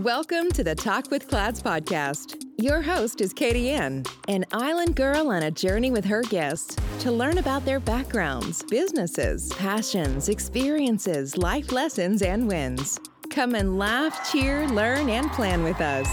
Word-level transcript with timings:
Welcome 0.00 0.50
to 0.52 0.64
the 0.64 0.74
Talk 0.74 1.10
with 1.10 1.28
Clads 1.28 1.62
podcast. 1.62 2.42
Your 2.56 2.80
host 2.80 3.20
is 3.20 3.34
Katie 3.34 3.68
Ann, 3.68 4.04
an 4.28 4.46
island 4.50 4.96
girl 4.96 5.28
on 5.28 5.42
a 5.42 5.50
journey 5.50 5.90
with 5.90 6.06
her 6.06 6.22
guests 6.22 6.74
to 7.00 7.12
learn 7.12 7.36
about 7.36 7.66
their 7.66 7.80
backgrounds, 7.80 8.62
businesses, 8.62 9.52
passions, 9.58 10.30
experiences, 10.30 11.36
life 11.36 11.70
lessons, 11.70 12.22
and 12.22 12.48
wins. 12.48 12.98
Come 13.28 13.54
and 13.54 13.78
laugh, 13.78 14.32
cheer, 14.32 14.66
learn, 14.68 15.10
and 15.10 15.30
plan 15.32 15.62
with 15.62 15.82
us. 15.82 16.08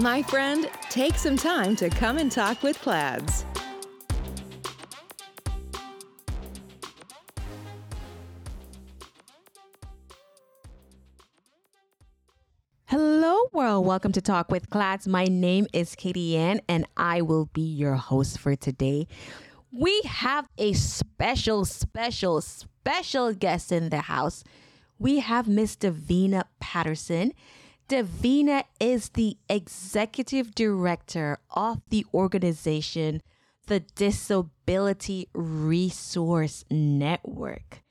My 0.00 0.20
friend, 0.24 0.68
take 0.90 1.14
some 1.14 1.36
time 1.36 1.76
to 1.76 1.90
come 1.90 2.18
and 2.18 2.32
talk 2.32 2.64
with 2.64 2.80
Clads. 2.80 3.44
Welcome 13.84 14.12
to 14.12 14.22
Talk 14.22 14.50
with 14.50 14.70
Clads. 14.70 15.06
My 15.06 15.24
name 15.26 15.66
is 15.74 15.94
Katie 15.94 16.38
Ann, 16.38 16.62
and 16.70 16.86
I 16.96 17.20
will 17.20 17.50
be 17.52 17.60
your 17.60 17.96
host 17.96 18.38
for 18.38 18.56
today. 18.56 19.06
We 19.70 20.00
have 20.06 20.48
a 20.56 20.72
special, 20.72 21.66
special, 21.66 22.40
special 22.40 23.34
guest 23.34 23.70
in 23.70 23.90
the 23.90 24.00
house. 24.00 24.42
We 24.98 25.18
have 25.18 25.46
Miss 25.46 25.76
Davina 25.76 26.44
Patterson. 26.60 27.32
Davina 27.86 28.64
is 28.80 29.10
the 29.10 29.36
executive 29.50 30.54
director 30.54 31.36
of 31.50 31.82
the 31.90 32.06
organization, 32.14 33.20
the 33.66 33.80
Disability 33.80 35.28
Resource 35.34 36.64
Network. 36.70 37.82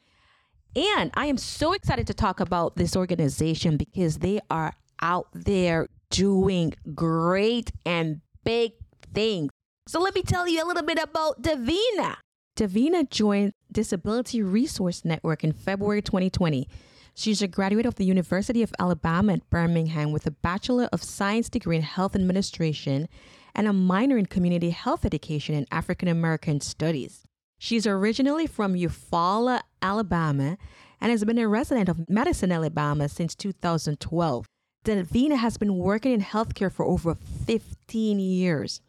And 0.75 1.11
I 1.13 1.27
am 1.27 1.37
so 1.37 1.73
excited 1.73 2.07
to 2.07 2.15
talk 2.15 2.39
about 2.39 2.77
this 2.77 2.95
organization 2.95 3.77
because 3.77 4.17
they 4.17 4.39
are 4.49 4.73
out 5.03 5.27
there 5.33 5.87
doing 6.09 6.73
great 6.95 7.71
and 7.85 8.21
big 8.43 8.71
things. 9.13 9.51
So 9.87 9.99
let 9.99 10.15
me 10.15 10.23
tell 10.23 10.47
you 10.47 10.63
a 10.63 10.65
little 10.65 10.83
bit 10.83 10.97
about 10.97 11.43
Davina. 11.43 12.15
Davina 12.55 13.07
joined 13.09 13.53
Disability 13.71 14.41
Resource 14.41 15.03
Network 15.03 15.43
in 15.43 15.51
February 15.51 16.01
2020. 16.01 16.67
She's 17.15 17.41
a 17.41 17.47
graduate 17.47 17.85
of 17.85 17.95
the 17.95 18.05
University 18.05 18.63
of 18.63 18.73
Alabama 18.79 19.33
at 19.33 19.49
Birmingham 19.49 20.11
with 20.11 20.25
a 20.25 20.31
Bachelor 20.31 20.87
of 20.93 21.03
Science 21.03 21.49
degree 21.49 21.75
in 21.75 21.81
Health 21.83 22.15
Administration 22.15 23.07
and 23.53 23.67
a 23.67 23.73
minor 23.73 24.17
in 24.17 24.25
Community 24.25 24.69
Health 24.69 25.05
Education 25.05 25.53
and 25.53 25.67
African 25.69 26.07
American 26.07 26.61
Studies. 26.61 27.23
She's 27.59 27.85
originally 27.85 28.47
from 28.47 28.73
Eufaula, 28.73 29.61
Alabama, 29.81 30.57
and 31.01 31.11
has 31.11 31.23
been 31.23 31.37
a 31.37 31.47
resident 31.47 31.89
of 31.89 32.09
Madison, 32.09 32.51
Alabama 32.51 33.09
since 33.09 33.35
2012. 33.35 34.45
Davina 34.83 35.37
has 35.37 35.57
been 35.57 35.77
working 35.77 36.11
in 36.11 36.21
healthcare 36.21 36.71
for 36.71 36.85
over 36.85 37.15
15 37.45 38.19
years. 38.19 38.81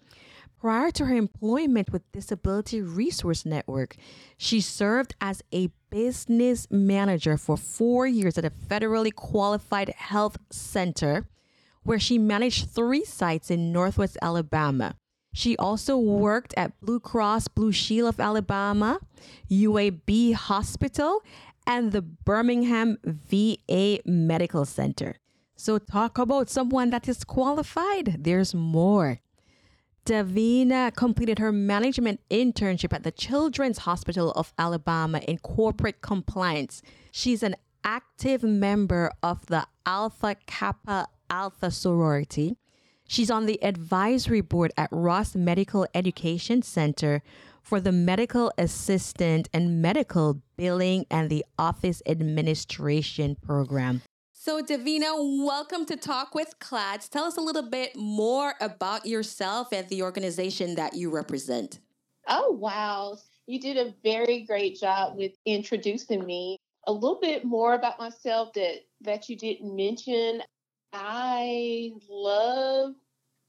Prior 0.60 0.90
to 0.90 1.04
her 1.04 1.14
employment 1.14 1.92
with 1.92 2.10
Disability 2.10 2.80
Resource 2.80 3.44
Network, 3.44 3.96
she 4.36 4.60
served 4.60 5.14
as 5.20 5.42
a 5.52 5.68
business 5.90 6.66
manager 6.70 7.36
for 7.36 7.56
four 7.56 8.06
years 8.06 8.38
at 8.38 8.44
a 8.44 8.50
federally 8.50 9.14
qualified 9.14 9.90
health 9.90 10.38
center 10.50 11.28
where 11.82 12.00
she 12.00 12.18
managed 12.18 12.70
three 12.70 13.04
sites 13.04 13.50
in 13.50 13.72
Northwest 13.72 14.16
Alabama. 14.22 14.96
She 15.34 15.56
also 15.58 15.96
worked 15.98 16.54
at 16.56 16.80
Blue 16.80 16.98
Cross 16.98 17.48
Blue 17.48 17.72
Shield 17.72 18.08
of 18.08 18.20
Alabama, 18.20 18.98
UAB 19.50 20.32
Hospital, 20.32 21.22
and 21.66 21.92
the 21.92 22.02
Birmingham 22.02 22.98
VA 23.04 23.98
Medical 24.06 24.64
Center. 24.64 25.16
So, 25.56 25.78
talk 25.78 26.18
about 26.18 26.50
someone 26.50 26.90
that 26.90 27.08
is 27.08 27.24
qualified. 27.24 28.24
There's 28.24 28.54
more. 28.54 29.20
Davina 30.04 30.94
completed 30.94 31.38
her 31.38 31.52
management 31.52 32.20
internship 32.30 32.92
at 32.92 33.04
the 33.04 33.12
Children's 33.12 33.78
Hospital 33.78 34.32
of 34.32 34.52
Alabama 34.58 35.18
in 35.26 35.38
corporate 35.38 36.02
compliance. 36.02 36.82
She's 37.10 37.42
an 37.42 37.56
active 37.84 38.42
member 38.42 39.10
of 39.22 39.46
the 39.46 39.66
Alpha 39.86 40.36
Kappa 40.46 41.08
Alpha 41.30 41.70
sorority. 41.70 42.56
She's 43.06 43.30
on 43.30 43.46
the 43.46 43.62
advisory 43.62 44.40
board 44.40 44.72
at 44.76 44.88
Ross 44.90 45.34
Medical 45.34 45.86
Education 45.94 46.62
Center 46.62 47.22
for 47.62 47.80
the 47.80 47.92
medical 47.92 48.52
assistant 48.58 49.48
and 49.54 49.80
medical 49.80 50.42
billing 50.56 51.06
and 51.10 51.30
the 51.30 51.44
office 51.58 52.02
administration 52.06 53.36
program. 53.36 54.02
So, 54.44 54.60
Davina, 54.62 55.14
welcome 55.42 55.86
to 55.86 55.96
Talk 55.96 56.34
with 56.34 56.58
Clads. 56.58 57.08
Tell 57.08 57.24
us 57.24 57.38
a 57.38 57.40
little 57.40 57.70
bit 57.70 57.96
more 57.96 58.52
about 58.60 59.06
yourself 59.06 59.72
and 59.72 59.88
the 59.88 60.02
organization 60.02 60.74
that 60.74 60.92
you 60.92 61.08
represent. 61.08 61.78
Oh, 62.28 62.50
wow. 62.50 63.16
You 63.46 63.58
did 63.58 63.78
a 63.78 63.94
very 64.02 64.42
great 64.42 64.78
job 64.78 65.16
with 65.16 65.32
introducing 65.46 66.26
me. 66.26 66.58
A 66.86 66.92
little 66.92 67.18
bit 67.22 67.46
more 67.46 67.72
about 67.72 67.98
myself 67.98 68.52
that, 68.52 68.80
that 69.00 69.30
you 69.30 69.36
didn't 69.38 69.74
mention. 69.74 70.42
I 70.92 71.92
love 72.10 72.92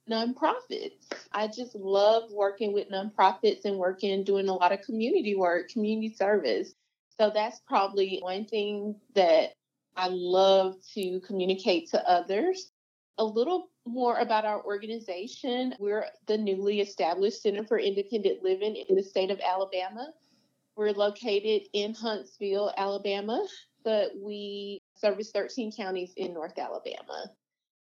nonprofits. 0.09 1.09
I 1.33 1.47
just 1.47 1.75
love 1.75 2.31
working 2.31 2.71
with 2.71 2.89
nonprofits 2.89 3.65
and 3.65 3.77
working, 3.77 4.23
doing 4.23 4.47
a 4.47 4.53
lot 4.53 4.71
of 4.71 4.81
community 4.83 5.35
work, 5.35 5.67
community 5.67 6.15
service. 6.15 6.73
So 7.19 7.31
that's 7.35 7.59
probably 7.67 8.19
one 8.21 8.45
thing 8.45 8.95
that 9.13 9.55
I 9.95 10.07
love 10.09 10.75
to 10.93 11.19
communicate 11.21 11.89
to 11.91 12.09
others. 12.09 12.71
A 13.17 13.23
little 13.23 13.69
more 13.85 14.19
about 14.19 14.45
our 14.45 14.63
organization. 14.63 15.73
We're 15.79 16.05
the 16.27 16.37
newly 16.37 16.81
established 16.81 17.41
Center 17.41 17.63
for 17.63 17.79
Independent 17.79 18.43
Living 18.43 18.75
in 18.75 18.95
the 18.95 19.03
state 19.03 19.31
of 19.31 19.39
Alabama. 19.39 20.11
We're 20.75 20.91
located 20.91 21.69
in 21.73 21.93
Huntsville, 21.93 22.73
Alabama, 22.75 23.45
but 23.83 24.11
we 24.21 24.81
service 24.95 25.31
13 25.31 25.71
counties 25.71 26.13
in 26.17 26.33
North 26.33 26.57
Alabama. 26.57 27.31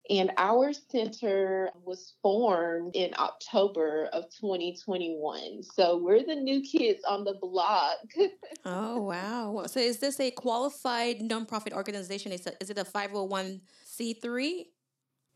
And 0.10 0.32
our 0.38 0.72
center 0.72 1.72
was 1.84 2.14
formed 2.22 2.96
in 2.96 3.12
October 3.18 4.08
of 4.14 4.26
2021. 4.40 5.64
So 5.64 5.98
we're 5.98 6.24
the 6.24 6.36
new 6.36 6.62
kids 6.62 7.04
on 7.08 7.24
the 7.24 7.34
block. 7.42 7.98
oh, 8.66 9.02
wow. 9.02 9.64
So 9.66 9.80
is 9.80 9.98
this 9.98 10.20
a 10.20 10.30
qualified 10.32 11.22
nonprofit 11.22 11.74
organization? 11.74 12.32
Is, 12.32 12.48
is 12.62 12.70
it 12.70 12.78
a 12.78 12.84
501c3? 12.84 14.66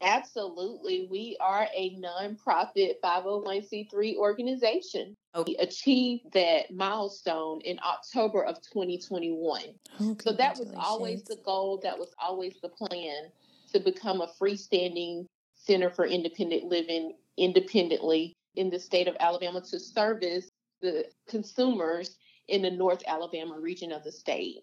Absolutely. 0.02 1.08
We 1.12 1.35
are 1.41 1.68
a 1.75 2.00
nonprofit 2.00 2.94
501c3 3.03 4.16
organization. 4.16 5.18
Oh. 5.34 5.44
We 5.46 5.58
achieved 5.58 6.31
that 6.34 6.72
milestone 6.72 7.59
in 7.62 7.79
October 7.85 8.44
of 8.44 8.62
2021. 8.62 9.62
Oh, 10.00 10.18
so 10.22 10.31
that 10.31 10.58
was 10.58 10.72
always 10.78 11.24
the 11.24 11.38
goal, 11.44 11.79
that 11.84 11.97
was 11.97 12.13
always 12.19 12.53
the 12.62 12.69
plan 12.69 13.29
to 13.69 13.80
become 13.80 14.22
a 14.22 14.31
freestanding 14.41 15.25
center 15.56 15.90
for 15.90 16.06
independent 16.06 16.63
living 16.66 17.13
independently 17.38 18.34
in 18.56 18.69
the 18.69 18.80
state 18.80 19.07
of 19.07 19.16
Alabama 19.19 19.62
to 19.62 19.80
service 19.80 20.50
the 20.81 21.06
consumers 21.28 22.18
in 22.47 22.62
the 22.62 22.72
North 22.72 23.03
Alabama 23.08 23.59
region 23.59 23.91
of 23.91 24.03
the 24.03 24.12
state. 24.12 24.58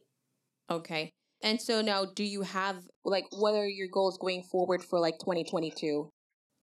Okay. 0.71 1.11
And 1.43 1.61
so 1.61 1.81
now 1.81 2.05
do 2.05 2.25
you 2.25 2.43
have 2.43 2.77
like 3.05 3.27
what 3.31 3.55
are 3.55 3.69
your 3.69 3.89
goals 3.89 4.19
going 4.19 4.43
forward 4.43 4.83
for 4.83 4.99
like 4.99 5.19
2022? 5.19 6.09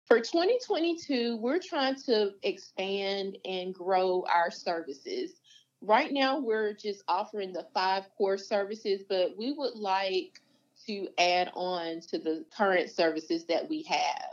For 0.06 0.18
2022, 0.18 1.36
we're 1.36 1.60
trying 1.60 1.94
to 2.06 2.32
expand 2.42 3.38
and 3.44 3.72
grow 3.72 4.24
our 4.32 4.50
services. 4.50 5.34
Right 5.82 6.12
now, 6.12 6.40
we're 6.40 6.74
just 6.74 7.04
offering 7.06 7.52
the 7.52 7.66
five 7.72 8.04
core 8.18 8.36
services, 8.36 9.02
but 9.08 9.36
we 9.38 9.52
would 9.52 9.76
like 9.76 10.40
to 10.90 11.08
add 11.18 11.50
on 11.54 12.00
to 12.00 12.18
the 12.18 12.44
current 12.56 12.90
services 12.90 13.44
that 13.44 13.68
we 13.68 13.82
have. 13.84 14.30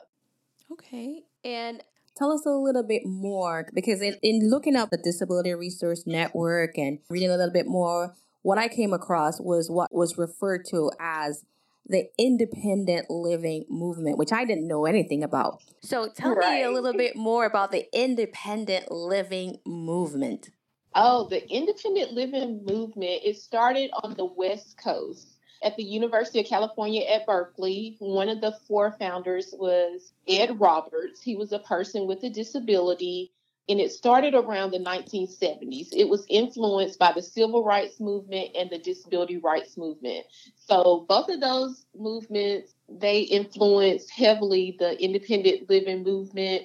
Okay. 0.72 1.24
And 1.44 1.84
tell 2.16 2.32
us 2.32 2.46
a 2.46 2.52
little 2.52 2.84
bit 2.84 3.04
more 3.06 3.70
because 3.74 4.02
in, 4.02 4.16
in 4.24 4.50
looking 4.50 4.76
up 4.76 4.90
the 4.90 4.98
Disability 4.98 5.54
Resource 5.54 6.04
Network 6.08 6.78
and 6.78 7.00
reading 7.10 7.30
a 7.30 7.38
little 7.38 7.54
bit 7.54 7.68
more, 7.68 8.16
what 8.42 8.58
I 8.58 8.68
came 8.68 8.92
across 8.92 9.40
was 9.40 9.70
what 9.70 9.94
was 9.94 10.18
referred 10.18 10.66
to 10.70 10.92
as 11.00 11.46
the 11.86 12.10
independent 12.18 13.10
living 13.10 13.66
movement, 13.70 14.18
which 14.18 14.34
I 14.34 14.44
didn't 14.44 14.68
know 14.68 14.86
anything 14.86 15.24
about. 15.24 15.62
So 15.82 16.10
tell 16.10 16.36
right. 16.36 16.60
me 16.60 16.64
a 16.64 16.72
little 16.72 16.94
bit 16.94 17.16
more 17.16 17.46
about 17.46 17.72
the 17.72 17.86
independent 17.94 18.92
living 18.92 19.60
movement. 19.66 20.50
Oh, 20.96 21.28
the 21.30 21.48
independent 21.50 22.14
living 22.14 22.66
movement, 22.66 23.22
it 23.24 23.38
started 23.38 23.92
on 24.04 24.16
the 24.16 24.26
West 24.26 24.78
Coast 24.84 25.37
at 25.64 25.76
the 25.76 25.84
University 25.84 26.40
of 26.40 26.46
California 26.46 27.04
at 27.04 27.26
Berkeley. 27.26 27.96
One 28.00 28.30
of 28.30 28.42
the 28.42 28.54
four 28.68 28.96
founders 29.00 29.54
was 29.58 30.14
Ed 30.28 30.60
Roberts. 30.60 31.22
He 31.22 31.36
was 31.36 31.52
a 31.52 31.60
person 31.60 32.08
with 32.08 32.24
a 32.24 32.30
disability 32.30 33.32
and 33.70 33.80
it 33.82 33.92
started 33.92 34.34
around 34.34 34.72
the 34.72 34.80
1970s. 34.80 35.90
It 35.92 36.08
was 36.08 36.26
influenced 36.30 37.00
by 37.00 37.12
the 37.12 37.22
civil 37.22 37.66
rights 37.66 38.00
movement 38.00 38.52
and 38.56 38.70
the 38.70 38.78
disability 38.78 39.38
rights 39.38 39.78
movement. 39.78 40.26
So 40.56 41.06
both 41.10 41.30
of 41.30 41.42
those 41.42 41.86
movements 41.96 42.74
they 42.90 43.22
influenced 43.22 44.10
heavily 44.10 44.78
the 44.80 45.02
independent 45.04 45.70
living 45.70 46.04
movement 46.04 46.64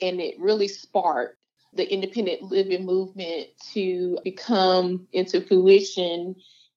and 0.00 0.20
it 0.20 0.34
really 0.40 0.66
sparked 0.66 1.38
the 1.74 1.90
independent 1.90 2.42
living 2.42 2.84
movement 2.84 3.46
to 3.72 4.18
become 4.24 5.06
into 5.12 5.40
fruition 5.40 6.34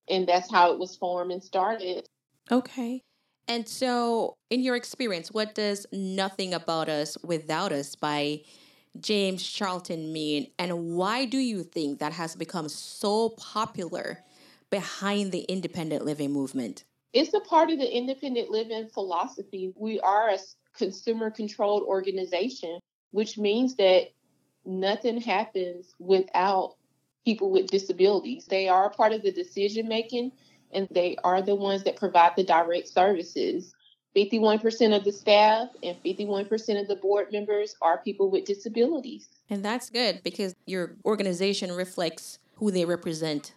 and 0.09 0.27
that's 0.27 0.51
how 0.51 0.71
it 0.71 0.79
was 0.79 0.95
formed 0.95 1.31
and 1.31 1.43
started. 1.43 2.07
Okay. 2.51 3.01
And 3.47 3.67
so, 3.67 4.33
in 4.49 4.61
your 4.61 4.75
experience, 4.75 5.31
what 5.31 5.53
does 5.53 5.85
Nothing 5.91 6.53
About 6.53 6.89
Us 6.89 7.17
Without 7.23 7.71
Us 7.71 7.95
by 7.95 8.41
James 8.99 9.47
Charlton 9.47 10.11
mean? 10.11 10.51
And 10.57 10.95
why 10.95 11.25
do 11.25 11.37
you 11.37 11.63
think 11.63 11.99
that 11.99 12.13
has 12.13 12.35
become 12.35 12.69
so 12.69 13.29
popular 13.29 14.23
behind 14.71 15.31
the 15.31 15.41
independent 15.41 16.03
living 16.05 16.31
movement? 16.31 16.85
It's 17.13 17.33
a 17.33 17.39
part 17.39 17.69
of 17.69 17.79
the 17.79 17.95
independent 17.95 18.49
living 18.49 18.87
philosophy. 18.89 19.71
We 19.75 19.99
are 19.99 20.29
a 20.29 20.39
consumer 20.75 21.29
controlled 21.29 21.83
organization, 21.83 22.79
which 23.11 23.37
means 23.37 23.75
that 23.75 24.07
nothing 24.65 25.21
happens 25.21 25.93
without 25.99 26.75
people 27.25 27.51
with 27.51 27.67
disabilities. 27.67 28.45
They 28.45 28.69
are 28.69 28.85
a 28.85 28.89
part 28.89 29.11
of 29.11 29.23
the 29.23 29.31
decision 29.31 29.87
making 29.87 30.31
and 30.71 30.87
they 30.91 31.17
are 31.23 31.41
the 31.41 31.55
ones 31.55 31.83
that 31.83 31.95
provide 31.95 32.33
the 32.35 32.43
direct 32.43 32.87
services. 32.87 33.73
51% 34.15 34.95
of 34.95 35.03
the 35.03 35.11
staff 35.11 35.69
and 35.83 35.97
51% 36.03 36.79
of 36.79 36.87
the 36.87 36.95
board 36.95 37.27
members 37.31 37.75
are 37.81 37.97
people 37.97 38.29
with 38.29 38.45
disabilities. 38.45 39.27
And 39.49 39.63
that's 39.63 39.89
good 39.89 40.21
because 40.23 40.55
your 40.65 40.95
organization 41.03 41.71
reflects 41.71 42.39
who 42.55 42.71
they 42.71 42.85
represent. 42.85 43.53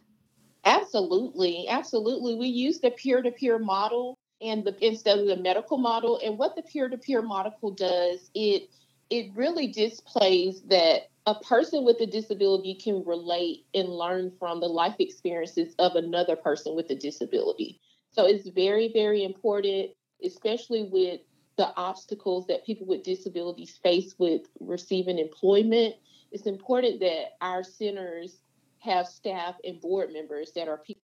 Absolutely. 0.64 1.66
Absolutely. 1.68 2.34
We 2.34 2.48
use 2.48 2.80
the 2.80 2.90
peer 2.90 3.22
to 3.22 3.30
peer 3.30 3.58
model 3.58 4.18
and 4.40 4.64
the 4.64 4.76
instead 4.84 5.18
of 5.18 5.26
the 5.26 5.36
medical 5.36 5.78
model. 5.78 6.20
And 6.24 6.38
what 6.38 6.56
the 6.56 6.62
peer 6.62 6.88
to 6.88 6.98
peer 6.98 7.22
model 7.22 7.70
does, 7.70 8.30
it 8.34 8.68
it 9.10 9.30
really 9.34 9.68
displays 9.68 10.62
that 10.68 11.08
a 11.28 11.34
person 11.40 11.84
with 11.84 12.00
a 12.00 12.06
disability 12.06 12.74
can 12.74 13.04
relate 13.04 13.66
and 13.74 13.90
learn 13.90 14.32
from 14.38 14.60
the 14.60 14.66
life 14.66 14.94
experiences 14.98 15.74
of 15.78 15.94
another 15.94 16.34
person 16.34 16.74
with 16.74 16.88
a 16.88 16.94
disability. 16.94 17.82
So 18.10 18.24
it's 18.24 18.48
very, 18.48 18.90
very 18.94 19.24
important, 19.24 19.90
especially 20.24 20.88
with 20.90 21.20
the 21.58 21.70
obstacles 21.76 22.46
that 22.46 22.64
people 22.64 22.86
with 22.86 23.02
disabilities 23.02 23.78
face 23.82 24.14
with 24.18 24.46
receiving 24.58 25.18
employment. 25.18 25.96
It's 26.32 26.46
important 26.46 27.00
that 27.00 27.36
our 27.42 27.62
centers 27.62 28.38
have 28.78 29.06
staff 29.06 29.56
and 29.64 29.78
board 29.82 30.14
members 30.14 30.52
that 30.54 30.66
are 30.66 30.78
people. 30.78 31.02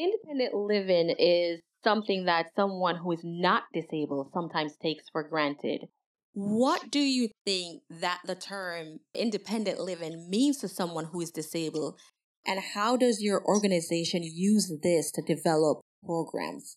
Independent 0.00 0.52
living 0.52 1.10
is 1.10 1.60
something 1.84 2.24
that 2.24 2.52
someone 2.56 2.96
who 2.96 3.12
is 3.12 3.22
not 3.22 3.62
disabled 3.72 4.32
sometimes 4.32 4.76
takes 4.78 5.08
for 5.10 5.22
granted. 5.22 5.86
What 6.32 6.90
do 6.90 7.00
you 7.00 7.28
think 7.44 7.82
that 7.90 8.20
the 8.24 8.36
term 8.36 9.00
independent 9.14 9.80
living 9.80 10.28
means 10.30 10.58
to 10.58 10.68
someone 10.68 11.06
who 11.06 11.20
is 11.20 11.30
disabled? 11.30 11.98
And 12.46 12.60
how 12.60 12.96
does 12.96 13.20
your 13.20 13.44
organization 13.44 14.22
use 14.22 14.72
this 14.82 15.10
to 15.12 15.22
develop 15.22 15.80
programs? 16.04 16.76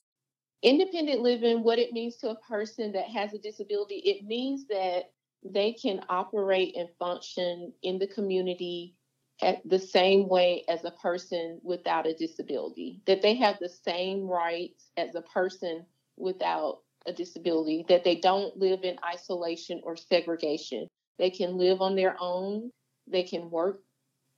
Independent 0.62 1.22
living, 1.22 1.64
what 1.64 1.80
it 1.80 1.94
means 1.94 2.18
to 2.18 2.30
a 2.30 2.40
person 2.48 2.94
that 2.94 3.10
has 3.10 3.34
a 3.34 3.38
disability, 3.38 4.02
it 4.06 4.26
means 4.26 4.66
that 4.68 5.12
they 5.46 5.74
can 5.74 6.02
operate 6.10 6.76
and 6.76 6.90
function 6.98 7.74
in 7.84 8.00
the 8.00 8.08
community 8.08 8.96
at 9.42 9.58
the 9.66 9.80
same 9.80 10.30
way 10.30 10.64
as 10.70 10.84
a 10.86 10.92
person 10.92 11.60
without 11.64 12.08
a 12.08 12.14
disability, 12.14 13.02
that 13.06 13.22
they 13.22 13.36
have 13.36 13.58
the 13.60 13.70
same 13.70 14.28
rights 14.28 14.90
as 14.96 15.16
a 15.16 15.22
person 15.22 15.86
without 16.18 16.80
a 17.06 17.14
disability, 17.14 17.86
that 17.90 18.04
they 18.04 18.16
don't 18.16 18.58
live 18.58 18.84
in 18.84 18.98
isolation 19.06 19.82
or 19.84 19.96
segregation. 19.96 20.88
They 21.18 21.30
can 21.30 21.58
live 21.58 21.82
on 21.82 21.96
their 21.96 22.16
own, 22.20 22.72
they 23.08 23.24
can 23.24 23.50
work 23.50 23.82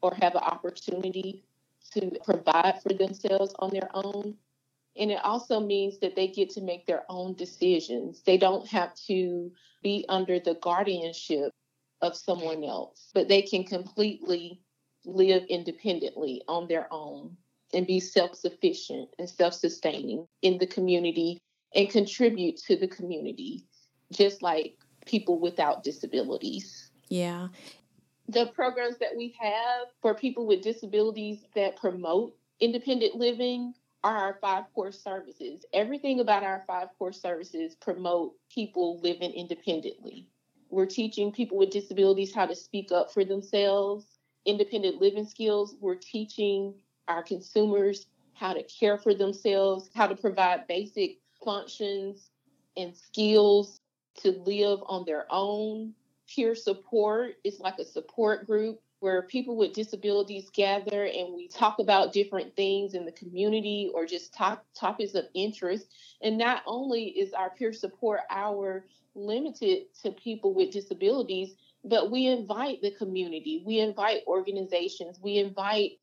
or 0.02 0.14
have 0.16 0.36
an 0.36 0.44
opportunity 0.44 1.44
to 1.94 2.12
provide 2.24 2.82
for 2.82 2.94
themselves 2.94 3.54
on 3.60 3.72
their 3.72 3.90
own. 3.94 4.36
And 4.98 5.12
it 5.12 5.20
also 5.24 5.60
means 5.60 6.00
that 6.00 6.16
they 6.16 6.28
get 6.28 6.50
to 6.52 6.62
make 6.62 6.86
their 6.86 7.04
own 7.10 7.34
decisions. 7.36 8.22
They 8.24 8.38
don't 8.38 8.68
have 8.68 8.96
to 9.08 9.52
be 9.84 10.06
under 10.10 10.40
the 10.40 10.56
guardianship 10.56 11.52
of 12.02 12.16
someone 12.16 12.64
else, 12.64 13.10
but 13.14 13.28
they 13.28 13.42
can 13.42 13.64
completely 13.64 14.62
live 15.06 15.44
independently 15.50 16.42
on 16.48 16.68
their 16.68 16.88
own 16.92 17.36
and 17.74 17.86
be 17.88 18.00
self 18.00 18.36
sufficient 18.36 19.10
and 19.20 19.30
self 19.30 19.54
sustaining 19.54 20.28
in 20.42 20.58
the 20.58 20.68
community 20.68 21.40
and 21.75 21.89
contribute 21.89 22.57
to 22.57 22.75
the 22.75 22.88
community, 22.88 23.66
just 24.12 24.42
like 24.42 24.77
people 25.06 25.39
without 25.39 25.83
disabilities. 25.83 26.92
Yeah. 27.10 27.50
The 28.27 28.48
programs 28.48 28.98
that 28.98 29.16
we 29.16 29.36
have 29.39 29.88
for 30.01 30.16
people 30.16 30.48
with 30.48 30.62
disabilities 30.62 31.45
that 31.54 31.75
promote 31.75 32.36
independent 32.60 33.16
living 33.16 33.74
are 34.04 34.18
our 34.18 34.38
five 34.42 34.66
core 34.74 34.92
services. 34.92 35.66
Everything 35.74 36.19
about 36.19 36.44
our 36.44 36.63
five 36.66 36.88
core 36.98 37.12
services 37.12 37.75
promote 37.75 38.33
people 38.50 39.00
living 39.01 39.31
independently. 39.31 40.27
We're 40.69 40.86
teaching 40.86 41.31
people 41.31 41.57
with 41.57 41.69
disabilities 41.69 42.33
how 42.33 42.45
to 42.45 42.56
speak 42.56 42.92
up 42.92 43.12
for 43.12 43.25
themselves, 43.25 44.06
independent 44.45 45.01
living 45.01 45.25
skills. 45.25 45.75
We're 45.80 45.95
teaching 45.95 46.74
our 47.07 47.24
consumers 47.24 48.07
how 48.33 48.54
to 48.54 48.63
care 48.63 48.98
for 48.98 49.13
themselves, 49.13 49.89
how 49.94 50.07
to 50.07 50.16
provide 50.16 50.68
basic 50.68 51.19
functions 51.46 52.32
and 52.76 52.96
skills 52.96 53.80
to 54.16 54.32
live 54.46 54.80
on 54.88 55.06
their 55.06 55.28
own. 55.30 55.94
Peer 56.28 56.56
support 56.56 57.36
is 57.44 57.60
like 57.60 57.78
a 57.80 57.86
support 57.86 58.46
group 58.46 58.82
where 59.00 59.22
people 59.22 59.56
with 59.56 59.74
disabilities 59.74 60.50
gather 60.50 61.06
and 61.06 61.36
we 61.36 61.48
talk 61.48 61.80
about 61.80 62.12
different 62.12 62.56
things 62.56 62.96
in 62.96 63.06
the 63.06 63.12
community 63.12 63.92
or 63.94 64.06
just 64.06 64.34
talk, 64.34 64.66
topics 64.74 65.14
of 65.14 65.26
interest. 65.36 65.88
And 66.22 66.38
not 66.38 66.64
only 66.66 67.06
is 67.06 67.34
our 67.34 67.52
peer 67.52 67.72
support 67.72 68.22
hour 68.32 68.86
limited 69.14 69.94
to 70.02 70.12
people 70.12 70.54
with 70.54 70.72
disabilities, 70.72 71.56
but 71.84 72.10
we 72.10 72.26
invite 72.26 72.82
the 72.82 72.92
community, 72.92 73.62
we 73.64 73.80
invite 73.80 74.22
organizations, 74.26 75.20
we 75.22 75.38
invite 75.38 76.00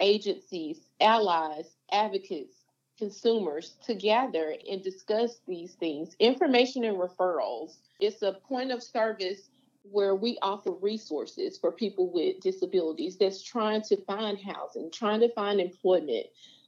agencies, 0.00 0.80
allies, 1.00 1.76
advocates, 1.92 2.59
consumers 3.00 3.76
to 3.86 3.94
gather 3.94 4.54
and 4.70 4.82
discuss 4.82 5.40
these 5.48 5.72
things. 5.72 6.14
Information 6.20 6.84
and 6.84 6.98
referrals. 6.98 7.78
It's 7.98 8.22
a 8.22 8.34
point 8.46 8.70
of 8.70 8.82
service 8.82 9.48
where 9.82 10.14
we 10.14 10.36
offer 10.42 10.72
resources 10.72 11.58
for 11.58 11.72
people 11.72 12.12
with 12.12 12.40
disabilities 12.40 13.16
that's 13.16 13.42
trying 13.42 13.80
to 13.82 13.96
find 14.04 14.38
housing, 14.38 14.90
trying 14.92 15.20
to 15.20 15.32
find 15.32 15.60
employment, 15.60 16.26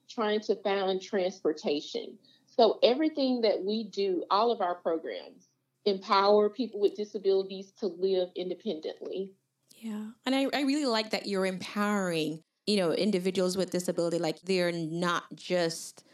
trying 0.09 0.41
to 0.41 0.57
find 0.57 1.01
transportation. 1.01 2.19
So, 2.47 2.79
everything 2.83 3.43
that 3.43 3.63
we 3.63 3.85
do, 3.85 4.25
all 4.31 4.51
of 4.51 4.63
our 4.63 4.75
programs, 4.75 5.49
empower 5.85 6.49
people 6.49 6.81
with 6.81 6.95
disabilities 6.95 7.73
to 7.81 7.87
live 7.87 8.31
independently. 8.37 9.31
Yeah. 9.77 10.07
And 10.25 10.35
I, 10.35 10.47
I 10.55 10.63
really 10.63 10.87
like 10.87 11.11
that 11.11 11.27
you're 11.27 11.47
empowering, 11.47 12.43
you 12.67 12.77
know, 12.77 12.93
individuals 12.93 13.57
with 13.57 13.71
disability. 13.71 14.19
Like 14.19 14.41
they're 14.43 14.73
not 14.73 15.25
just 15.35 16.05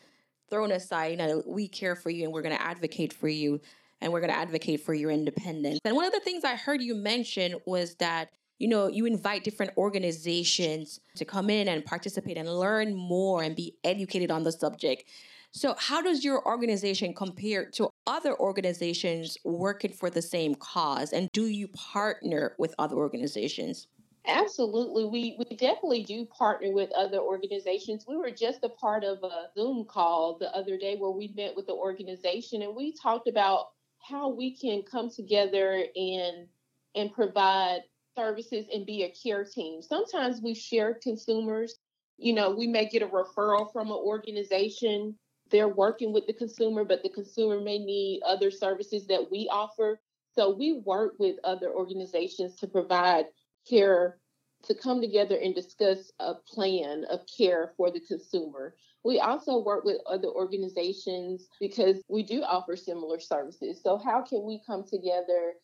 thrown 0.50 0.73
aside, 0.73 1.12
you 1.12 1.17
know, 1.17 1.43
we 1.47 1.69
care 1.69 1.97
for 1.97 2.11
you 2.11 2.25
and 2.25 2.33
we're 2.33 2.43
going 2.43 2.57
to 2.57 2.62
advocate 2.62 3.12
for 3.12 3.28
you 3.28 3.61
and 4.00 4.12
we're 4.12 4.21
going 4.21 4.33
to 4.33 4.38
advocate 4.38 4.81
for 4.81 4.95
your 4.95 5.11
independence. 5.11 5.81
And 5.85 5.97
one 5.97 6.05
of 6.05 6.12
the 6.12 6.21
things 6.21 6.45
I 6.45 6.57
heard 6.57 6.83
you 6.83 6.95
mention 6.95 7.57
was 7.67 7.95
that, 7.97 8.31
you 8.59 8.69
know, 8.69 8.88
you 8.88 9.07
invite 9.07 9.45
different 9.45 9.73
organizations 9.76 11.00
to 11.17 11.25
come 11.25 11.50
in 11.50 11.69
and 11.69 11.85
participate 11.85 12.37
and 12.37 12.49
learn 12.49 12.95
more 12.95 13.43
and 13.43 13.55
be 13.55 13.75
educated 13.85 14.31
on 14.31 14.45
the 14.45 14.52
subject. 14.52 15.05
So, 15.52 15.75
how 15.78 16.02
does 16.02 16.25
your 16.25 16.47
organization 16.47 17.14
compare 17.14 17.64
to 17.71 17.88
other 18.07 18.38
organizations 18.38 19.38
working 19.45 19.93
for 19.93 20.11
the 20.11 20.23
same 20.23 20.55
cause? 20.55 21.12
And 21.12 21.31
do 21.33 21.47
you 21.47 21.69
partner 21.69 22.55
with 22.59 22.75
other 22.78 22.97
organizations? 22.97 23.87
Absolutely. 24.27 25.05
We, 25.07 25.37
we 25.39 25.57
definitely 25.57 26.05
do 26.05 26.27
partner 26.27 26.73
with 26.73 26.91
other 26.93 27.19
organizations. 27.19 28.05
We 28.07 28.17
were 28.17 28.31
just 28.31 28.63
a 28.63 28.69
part 28.69 29.03
of 29.05 29.23
a 29.23 29.49
Zoom 29.57 29.87
call 29.87 30.37
the 30.39 30.55
other 30.55 30.77
day 30.77 30.97
where 30.97 31.11
we 31.11 31.33
met 31.37 31.57
with 31.57 31.67
the 31.67 31.73
organization 31.73 32.63
and 32.63 32.77
we 32.77 32.93
talked 32.93 33.27
about 33.29 33.67
how 34.01 34.29
we 34.29 34.57
can 34.57 34.83
come 34.83 35.11
together 35.11 35.85
and 35.97 36.47
and 36.95 37.13
provide 37.13 37.81
services 38.17 38.67
and 38.73 38.85
be 38.85 39.05
a 39.05 39.11
care 39.13 39.45
team. 39.45 39.81
Sometimes 39.83 40.41
we 40.43 40.55
share 40.55 40.95
consumers. 41.03 41.77
You 42.19 42.33
know, 42.35 42.51
we 42.51 42.67
may 42.67 42.89
get 42.89 43.03
a 43.03 43.07
referral 43.07 43.73
from 43.73 43.89
an 43.89 43.97
organization. 43.97 45.17
They're 45.51 45.69
working 45.69 46.13
with 46.13 46.27
the 46.27 46.33
consumer, 46.33 46.85
but 46.85 47.03
the 47.03 47.09
consumer 47.11 47.61
may 47.61 47.79
need 47.79 48.23
other 48.27 48.51
services 48.51 49.07
that 49.07 49.31
we 49.31 49.49
offer. 49.51 50.01
So 50.35 50.55
we 50.55 50.81
work 50.85 51.15
with 51.19 51.37
other 51.45 51.71
organizations 51.71 52.57
to 52.57 52.67
provide 52.67 53.27
care 53.69 54.19
to 54.65 54.75
come 54.75 55.01
together 55.01 55.37
and 55.37 55.55
discuss 55.55 56.11
a 56.19 56.35
plan 56.35 57.05
of 57.11 57.21
care 57.37 57.73
for 57.77 57.91
the 57.91 58.01
consumer. 58.01 58.75
We 59.05 59.21
also 59.21 59.59
work 59.59 59.85
with 59.85 59.99
other 60.07 60.29
organizations 60.29 61.49
because 61.61 62.03
we 62.09 62.23
do 62.23 62.43
offer 62.43 62.77
similar 62.77 63.21
services. 63.21 63.81
So, 63.83 63.97
how 63.97 64.23
can 64.23 64.45
we 64.45 64.61
come 64.67 64.85
together 64.85 65.55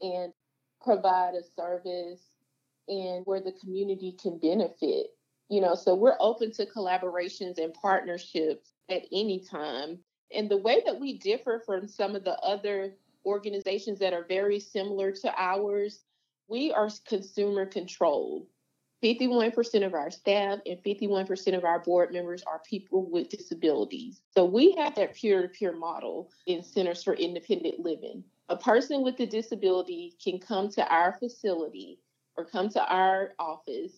and 0.00 0.32
provide 0.80 1.34
a 1.34 1.42
service 1.56 2.22
and 2.88 3.24
where 3.26 3.40
the 3.40 3.52
community 3.60 4.16
can 4.20 4.38
benefit? 4.38 5.08
You 5.48 5.60
know, 5.60 5.74
so 5.74 5.94
we're 5.94 6.16
open 6.20 6.52
to 6.52 6.66
collaborations 6.66 7.58
and 7.58 7.74
partnerships 7.74 8.70
at 8.88 9.02
any 9.12 9.40
time. 9.40 9.98
And 10.34 10.48
the 10.48 10.56
way 10.56 10.82
that 10.86 10.98
we 10.98 11.18
differ 11.18 11.62
from 11.66 11.86
some 11.86 12.16
of 12.16 12.24
the 12.24 12.38
other 12.38 12.94
organizations 13.26 13.98
that 13.98 14.12
are 14.12 14.26
very 14.28 14.60
similar 14.60 15.12
to 15.12 15.32
ours, 15.36 16.00
we 16.48 16.72
are 16.72 16.88
consumer 17.06 17.66
controlled. 17.66 18.46
51% 19.02 19.84
of 19.84 19.92
our 19.92 20.10
staff 20.10 20.60
and 20.64 20.82
51% 20.82 21.56
of 21.56 21.64
our 21.64 21.78
board 21.80 22.12
members 22.12 22.42
are 22.44 22.62
people 22.66 23.10
with 23.10 23.28
disabilities. 23.28 24.22
So 24.30 24.46
we 24.46 24.72
have 24.78 24.94
that 24.94 25.14
peer 25.14 25.42
to 25.42 25.48
peer 25.48 25.76
model 25.76 26.30
in 26.46 26.62
Centers 26.62 27.04
for 27.04 27.12
Independent 27.12 27.80
Living. 27.80 28.24
A 28.48 28.56
person 28.56 29.02
with 29.02 29.20
a 29.20 29.26
disability 29.26 30.16
can 30.22 30.38
come 30.38 30.70
to 30.70 30.86
our 30.88 31.18
facility 31.18 31.98
or 32.36 32.46
come 32.46 32.70
to 32.70 32.84
our 32.86 33.32
office 33.38 33.92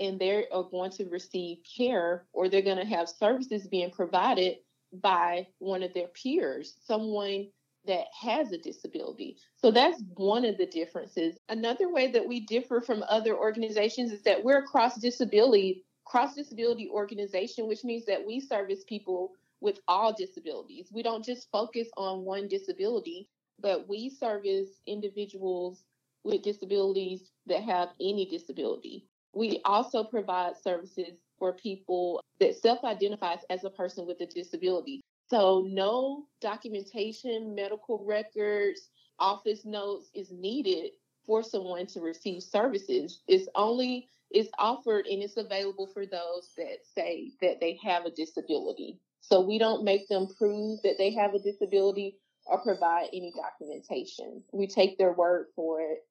and 0.00 0.20
they 0.20 0.46
are 0.52 0.62
going 0.64 0.90
to 0.92 1.04
receive 1.06 1.58
care 1.76 2.26
or 2.32 2.48
they're 2.48 2.62
going 2.62 2.76
to 2.76 2.84
have 2.84 3.08
services 3.08 3.66
being 3.66 3.90
provided 3.90 4.58
by 4.92 5.46
one 5.58 5.82
of 5.82 5.92
their 5.94 6.08
peers, 6.08 6.74
someone 6.86 7.48
that 7.86 8.06
has 8.18 8.52
a 8.52 8.58
disability. 8.58 9.36
So 9.56 9.70
that's 9.70 10.02
one 10.14 10.44
of 10.44 10.58
the 10.58 10.66
differences. 10.66 11.36
Another 11.48 11.92
way 11.92 12.10
that 12.12 12.26
we 12.26 12.40
differ 12.40 12.80
from 12.80 13.04
other 13.08 13.36
organizations 13.36 14.12
is 14.12 14.22
that 14.22 14.42
we're 14.42 14.58
a 14.58 14.66
cross 14.66 14.96
disability 14.96 15.84
cross 16.04 16.34
disability 16.34 16.88
organization, 16.90 17.66
which 17.66 17.84
means 17.84 18.04
that 18.06 18.24
we 18.24 18.40
service 18.40 18.84
people 18.86 19.32
with 19.60 19.80
all 19.88 20.12
disabilities. 20.12 20.90
We 20.92 21.02
don't 21.02 21.24
just 21.24 21.50
focus 21.50 21.88
on 21.96 22.24
one 22.24 22.48
disability, 22.48 23.28
but 23.60 23.88
we 23.88 24.10
service 24.10 24.68
individuals 24.86 25.84
with 26.22 26.42
disabilities 26.42 27.30
that 27.46 27.62
have 27.62 27.90
any 28.00 28.26
disability. 28.26 29.06
We 29.34 29.60
also 29.64 30.04
provide 30.04 30.56
services 30.56 31.18
for 31.38 31.54
people 31.54 32.22
that 32.40 32.56
self 32.56 32.84
identifies 32.84 33.40
as 33.50 33.64
a 33.64 33.70
person 33.70 34.06
with 34.06 34.20
a 34.20 34.26
disability. 34.26 35.00
So, 35.26 35.66
no 35.68 36.26
documentation, 36.40 37.54
medical 37.54 38.04
records, 38.04 38.88
office 39.18 39.64
notes 39.64 40.10
is 40.14 40.30
needed 40.30 40.90
for 41.26 41.42
someone 41.42 41.86
to 41.86 42.00
receive 42.00 42.42
services. 42.42 43.20
It's 43.26 43.48
only 43.54 44.08
it's 44.30 44.50
offered 44.58 45.06
and 45.06 45.22
it's 45.22 45.36
available 45.36 45.86
for 45.86 46.06
those 46.06 46.50
that 46.56 46.78
say 46.94 47.30
that 47.40 47.60
they 47.60 47.78
have 47.84 48.04
a 48.04 48.10
disability. 48.10 48.98
So 49.20 49.40
we 49.40 49.58
don't 49.58 49.84
make 49.84 50.08
them 50.08 50.26
prove 50.36 50.80
that 50.82 50.98
they 50.98 51.14
have 51.14 51.34
a 51.34 51.38
disability 51.38 52.18
or 52.46 52.58
provide 52.58 53.08
any 53.12 53.32
documentation. 53.34 54.42
We 54.52 54.66
take 54.66 54.98
their 54.98 55.12
word 55.12 55.46
for 55.54 55.80
it 55.80 56.04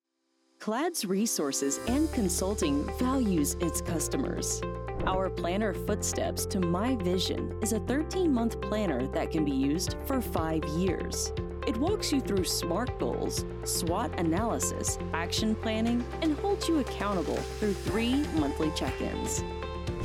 CLADS 0.63 1.03
Resources 1.03 1.81
and 1.89 2.09
Consulting 2.13 2.85
values 2.97 3.57
its 3.59 3.81
customers. 3.81 4.61
Our 5.05 5.29
planner 5.29 5.73
Footsteps 5.73 6.45
to 6.45 6.61
My 6.61 6.95
Vision 6.95 7.53
is 7.61 7.73
a 7.73 7.81
13 7.81 8.33
month 8.33 8.61
planner 8.61 9.05
that 9.07 9.29
can 9.29 9.43
be 9.43 9.51
used 9.51 9.97
for 10.05 10.21
five 10.21 10.63
years. 10.77 11.33
It 11.67 11.75
walks 11.75 12.13
you 12.13 12.21
through 12.21 12.45
SMART 12.45 12.97
goals, 12.97 13.43
SWOT 13.65 14.17
analysis, 14.17 14.99
action 15.13 15.53
planning, 15.53 16.01
and 16.21 16.37
holds 16.37 16.69
you 16.69 16.79
accountable 16.79 17.35
through 17.59 17.73
three 17.73 18.23
monthly 18.35 18.71
check 18.73 19.01
ins. 19.01 19.43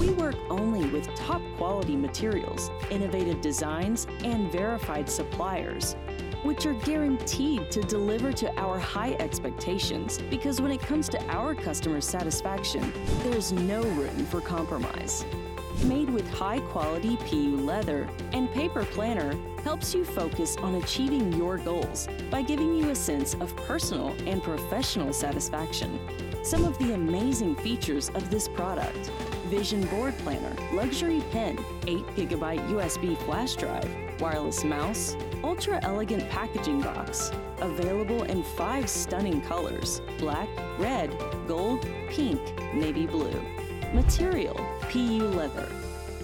We 0.01 0.11
work 0.11 0.35
only 0.51 0.91
with 0.91 1.07
top 1.15 1.41
quality 1.57 1.95
materials, 1.95 2.69
innovative 2.91 3.41
designs, 3.41 4.09
and 4.25 4.51
verified 4.51 5.09
suppliers 5.09 5.95
which 6.49 6.65
are 6.65 6.73
guaranteed 6.73 7.71
to 7.71 7.83
deliver 7.83 8.33
to 8.33 8.51
our 8.59 8.79
high 8.79 9.13
expectations 9.21 10.19
because 10.31 10.63
when 10.63 10.71
it 10.71 10.81
comes 10.81 11.07
to 11.07 11.23
our 11.27 11.55
customer 11.55 12.01
satisfaction, 12.01 12.91
there's 13.23 13.53
no 13.53 13.83
room 13.83 14.25
for 14.25 14.41
compromise. 14.41 15.27
Made 15.85 16.09
with 16.09 16.27
high 16.31 16.61
quality 16.61 17.19
PU 17.19 17.59
leather 17.59 18.09
and 18.33 18.51
paper 18.51 18.87
planner 18.87 19.37
helps 19.63 19.95
you 19.95 20.07
focus 20.07 20.57
on 20.63 20.77
achieving 20.77 21.35
your 21.35 21.59
goals 21.59 22.09
by 22.31 22.41
giving 22.41 22.75
you 22.75 22.89
a 22.89 22.95
sense 22.95 23.35
of 23.35 23.55
personal 23.55 24.17
and 24.27 24.43
professional 24.43 25.13
satisfaction. 25.13 26.01
Some 26.43 26.65
of 26.65 26.79
the 26.79 26.95
amazing 26.95 27.57
features 27.57 28.09
of 28.15 28.31
this 28.31 28.49
product 28.49 29.11
Vision 29.49 29.85
Board 29.89 30.17
Planner, 30.19 30.57
Luxury 30.73 31.23
Pen, 31.31 31.59
8GB 31.83 32.71
USB 32.71 33.19
flash 33.19 33.55
drive, 33.55 33.89
wireless 34.19 34.65
mouse, 34.65 35.15
ultra 35.43 35.79
elegant 35.83 36.29
packaging 36.31 36.81
box. 36.81 37.31
Available 37.61 38.23
in 38.25 38.43
five 38.43 38.89
stunning 38.89 39.41
colors 39.43 40.01
black, 40.19 40.49
red, 40.79 41.11
gold, 41.47 41.87
pink, 42.09 42.41
navy 42.75 43.07
blue. 43.07 43.43
Material 43.93 44.59
PU 44.91 45.29
leather. 45.29 45.69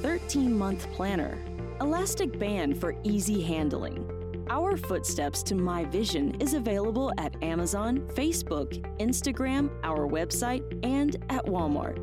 13 0.02 0.56
month 0.56 0.90
planner. 0.92 1.38
Elastic 1.80 2.38
band 2.38 2.78
for 2.78 2.94
easy 3.04 3.42
handling. 3.42 4.10
Our 4.50 4.76
Footsteps 4.76 5.42
to 5.44 5.54
My 5.54 5.86
Vision 5.86 6.38
is 6.40 6.52
available 6.54 7.12
at 7.16 7.42
Amazon, 7.42 8.00
Facebook, 8.14 8.78
Instagram, 8.98 9.70
our 9.82 10.06
website, 10.06 10.62
and 10.84 11.16
at 11.30 11.46
Walmart. 11.46 11.96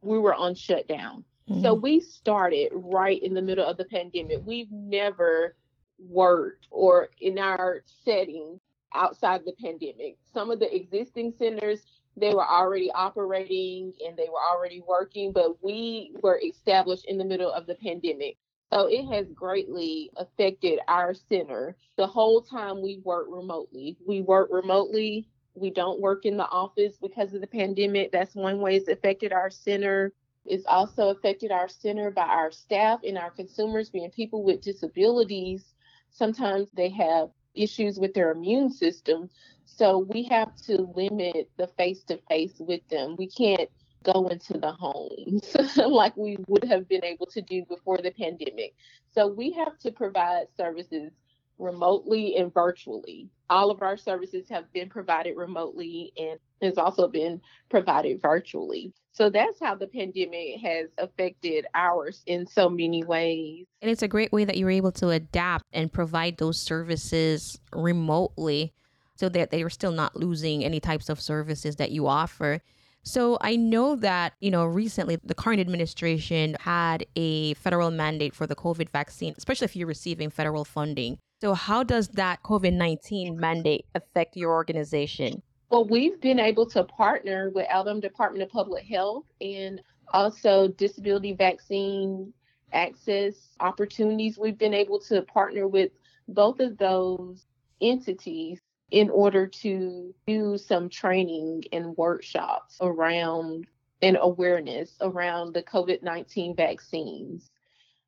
we 0.00 0.20
were 0.20 0.36
on 0.36 0.54
shutdown. 0.54 1.24
Mm-hmm. 1.50 1.62
So 1.62 1.74
we 1.74 1.98
started 1.98 2.68
right 2.72 3.20
in 3.20 3.34
the 3.34 3.42
middle 3.42 3.66
of 3.66 3.78
the 3.78 3.86
pandemic. 3.86 4.42
We've 4.44 4.70
never 4.70 5.56
worked 5.98 6.68
or 6.70 7.08
in 7.20 7.36
our 7.36 7.82
setting 8.04 8.60
outside 8.94 9.42
the 9.44 9.54
pandemic. 9.60 10.16
Some 10.32 10.50
of 10.50 10.60
the 10.60 10.74
existing 10.74 11.34
centers, 11.38 11.82
they 12.16 12.32
were 12.32 12.46
already 12.46 12.90
operating 12.92 13.92
and 14.06 14.16
they 14.16 14.28
were 14.28 14.40
already 14.40 14.82
working, 14.86 15.32
but 15.32 15.62
we 15.62 16.14
were 16.22 16.40
established 16.40 17.06
in 17.06 17.18
the 17.18 17.24
middle 17.24 17.52
of 17.52 17.66
the 17.66 17.74
pandemic. 17.76 18.36
So 18.72 18.86
it 18.86 19.04
has 19.06 19.26
greatly 19.32 20.10
affected 20.16 20.80
our 20.88 21.14
center. 21.14 21.76
The 21.96 22.06
whole 22.06 22.42
time 22.42 22.82
we 22.82 23.00
work 23.04 23.26
remotely. 23.28 23.96
We 24.06 24.22
work 24.22 24.48
remotely. 24.50 25.28
We 25.54 25.70
don't 25.70 26.00
work 26.00 26.24
in 26.24 26.36
the 26.36 26.48
office 26.48 26.96
because 27.00 27.34
of 27.34 27.40
the 27.40 27.46
pandemic. 27.46 28.10
That's 28.10 28.34
one 28.34 28.60
way 28.60 28.76
it's 28.76 28.88
affected 28.88 29.32
our 29.32 29.50
center. 29.50 30.12
It's 30.46 30.66
also 30.66 31.10
affected 31.10 31.52
our 31.52 31.68
center 31.68 32.10
by 32.10 32.26
our 32.26 32.50
staff 32.50 33.00
and 33.06 33.16
our 33.16 33.30
consumers 33.30 33.90
being 33.90 34.10
people 34.10 34.42
with 34.42 34.60
disabilities. 34.60 35.74
Sometimes 36.10 36.68
they 36.74 36.90
have 36.90 37.30
issues 37.54 37.98
with 37.98 38.14
their 38.14 38.30
immune 38.30 38.70
system. 38.70 39.30
So 39.64 39.98
we 39.98 40.24
have 40.24 40.54
to 40.66 40.92
limit 40.94 41.50
the 41.56 41.68
face 41.68 42.02
to 42.04 42.18
face 42.28 42.54
with 42.58 42.86
them. 42.88 43.16
We 43.18 43.28
can't 43.28 43.68
go 44.04 44.28
into 44.28 44.58
the 44.58 44.72
homes 44.72 45.56
like 45.76 46.16
we 46.16 46.36
would 46.46 46.64
have 46.64 46.88
been 46.88 47.04
able 47.04 47.26
to 47.26 47.40
do 47.40 47.64
before 47.68 47.98
the 47.98 48.10
pandemic. 48.10 48.74
So 49.12 49.26
we 49.26 49.52
have 49.52 49.78
to 49.80 49.90
provide 49.90 50.46
services 50.56 51.10
remotely 51.58 52.36
and 52.36 52.52
virtually. 52.52 53.28
All 53.50 53.70
of 53.70 53.82
our 53.82 53.96
services 53.96 54.48
have 54.48 54.72
been 54.72 54.88
provided 54.88 55.36
remotely 55.36 56.12
and 56.16 56.38
has 56.62 56.78
also 56.78 57.08
been 57.08 57.40
provided 57.68 58.20
virtually. 58.22 58.92
So 59.12 59.30
that's 59.30 59.60
how 59.60 59.76
the 59.76 59.86
pandemic 59.86 60.60
has 60.60 60.88
affected 60.98 61.66
ours 61.74 62.22
in 62.26 62.46
so 62.46 62.68
many 62.68 63.04
ways. 63.04 63.66
And 63.80 63.90
it's 63.90 64.02
a 64.02 64.08
great 64.08 64.32
way 64.32 64.44
that 64.44 64.56
you're 64.56 64.70
able 64.70 64.92
to 64.92 65.10
adapt 65.10 65.64
and 65.72 65.92
provide 65.92 66.38
those 66.38 66.58
services 66.58 67.60
remotely 67.72 68.72
so 69.16 69.28
that 69.28 69.50
they 69.50 69.62
are 69.62 69.70
still 69.70 69.92
not 69.92 70.16
losing 70.16 70.64
any 70.64 70.80
types 70.80 71.08
of 71.08 71.20
services 71.20 71.76
that 71.76 71.92
you 71.92 72.08
offer. 72.08 72.60
So 73.04 73.36
I 73.42 73.54
know 73.54 73.96
that, 73.96 74.32
you 74.40 74.50
know, 74.50 74.64
recently 74.64 75.18
the 75.22 75.34
current 75.34 75.60
administration 75.60 76.56
had 76.58 77.04
a 77.14 77.54
federal 77.54 77.90
mandate 77.90 78.34
for 78.34 78.46
the 78.46 78.56
COVID 78.56 78.88
vaccine, 78.88 79.34
especially 79.36 79.66
if 79.66 79.76
you're 79.76 79.86
receiving 79.86 80.30
federal 80.30 80.64
funding. 80.64 81.18
So 81.44 81.52
how 81.52 81.82
does 81.82 82.08
that 82.08 82.42
COVID-19 82.42 83.36
mandate 83.36 83.84
affect 83.94 84.34
your 84.34 84.52
organization? 84.52 85.42
Well, 85.68 85.84
we've 85.84 86.18
been 86.18 86.40
able 86.40 86.64
to 86.70 86.84
partner 86.84 87.50
with 87.50 87.66
Alabama 87.68 88.00
Department 88.00 88.44
of 88.44 88.48
Public 88.48 88.86
Health 88.86 89.26
and 89.42 89.82
also 90.14 90.68
disability 90.68 91.34
vaccine 91.34 92.32
access 92.72 93.34
opportunities. 93.60 94.38
We've 94.38 94.56
been 94.56 94.72
able 94.72 94.98
to 95.00 95.20
partner 95.20 95.68
with 95.68 95.92
both 96.28 96.60
of 96.60 96.78
those 96.78 97.44
entities 97.78 98.58
in 98.90 99.10
order 99.10 99.46
to 99.46 100.14
do 100.26 100.56
some 100.56 100.88
training 100.88 101.64
and 101.72 101.94
workshops 101.98 102.78
around 102.80 103.66
and 104.00 104.16
awareness 104.18 104.96
around 105.02 105.52
the 105.52 105.62
COVID 105.62 106.02
19 106.02 106.56
vaccines. 106.56 107.50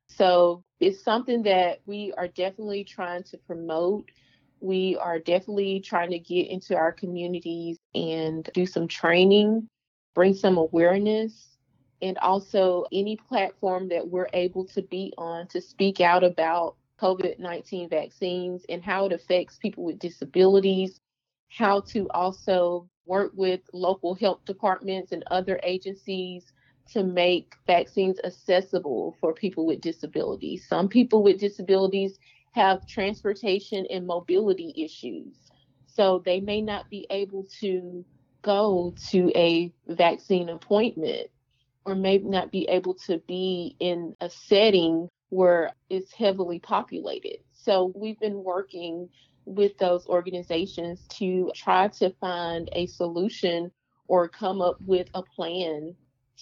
So 0.07 0.63
it's 0.79 1.03
something 1.03 1.43
that 1.43 1.81
we 1.85 2.13
are 2.17 2.27
definitely 2.27 2.83
trying 2.83 3.23
to 3.23 3.37
promote. 3.37 4.09
We 4.59 4.97
are 4.97 5.19
definitely 5.19 5.81
trying 5.81 6.11
to 6.11 6.19
get 6.19 6.47
into 6.47 6.75
our 6.75 6.91
communities 6.91 7.77
and 7.93 8.49
do 8.53 8.65
some 8.65 8.87
training, 8.87 9.67
bring 10.15 10.33
some 10.33 10.57
awareness, 10.57 11.57
and 12.01 12.17
also 12.19 12.85
any 12.91 13.15
platform 13.15 13.89
that 13.89 14.07
we're 14.07 14.29
able 14.33 14.65
to 14.65 14.81
be 14.83 15.13
on 15.17 15.47
to 15.47 15.61
speak 15.61 15.99
out 15.99 16.23
about 16.23 16.75
COVID 16.99 17.39
19 17.39 17.89
vaccines 17.89 18.65
and 18.69 18.83
how 18.83 19.05
it 19.05 19.13
affects 19.13 19.57
people 19.57 19.83
with 19.83 19.99
disabilities, 19.99 20.99
how 21.49 21.81
to 21.81 22.07
also 22.09 22.89
work 23.05 23.31
with 23.35 23.61
local 23.73 24.15
health 24.15 24.43
departments 24.45 25.11
and 25.11 25.23
other 25.29 25.59
agencies 25.63 26.51
to 26.93 27.03
make 27.03 27.55
vaccines 27.67 28.19
accessible 28.23 29.15
for 29.19 29.33
people 29.33 29.65
with 29.65 29.81
disabilities. 29.81 30.65
Some 30.67 30.87
people 30.87 31.23
with 31.23 31.39
disabilities 31.39 32.17
have 32.53 32.85
transportation 32.87 33.85
and 33.89 34.07
mobility 34.07 34.73
issues, 34.75 35.35
so 35.85 36.21
they 36.25 36.39
may 36.39 36.61
not 36.61 36.89
be 36.89 37.07
able 37.09 37.45
to 37.61 38.05
go 38.41 38.93
to 39.09 39.31
a 39.35 39.73
vaccine 39.87 40.49
appointment 40.49 41.29
or 41.85 41.95
may 41.95 42.17
not 42.19 42.51
be 42.51 42.67
able 42.69 42.93
to 42.93 43.19
be 43.27 43.75
in 43.79 44.15
a 44.21 44.29
setting 44.29 45.09
where 45.29 45.71
it's 45.89 46.13
heavily 46.13 46.59
populated. 46.59 47.37
So 47.53 47.91
we've 47.95 48.19
been 48.19 48.43
working 48.43 49.09
with 49.45 49.77
those 49.77 50.05
organizations 50.07 51.05
to 51.09 51.51
try 51.55 51.87
to 51.87 52.09
find 52.19 52.69
a 52.73 52.85
solution 52.87 53.71
or 54.07 54.27
come 54.27 54.61
up 54.61 54.77
with 54.85 55.07
a 55.13 55.23
plan 55.23 55.95